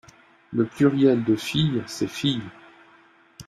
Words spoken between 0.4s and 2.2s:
Le pluriel de fille c’est